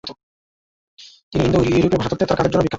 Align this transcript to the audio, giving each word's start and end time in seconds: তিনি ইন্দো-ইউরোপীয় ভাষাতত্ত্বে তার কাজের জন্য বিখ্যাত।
তিনি 1.31 1.43
ইন্দো-ইউরোপীয় 1.45 1.99
ভাষাতত্ত্বে 1.99 2.27
তার 2.29 2.37
কাজের 2.37 2.51
জন্য 2.51 2.61
বিখ্যাত। 2.61 2.69